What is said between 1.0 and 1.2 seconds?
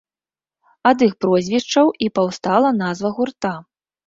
іх